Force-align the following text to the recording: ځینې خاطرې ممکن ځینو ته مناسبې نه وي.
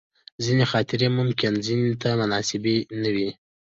ځینې 0.43 0.65
خاطرې 0.71 1.07
ممکن 1.19 1.53
ځینو 1.65 1.91
ته 2.01 2.09
مناسبې 2.21 2.77
نه 3.01 3.09
وي. 3.15 3.29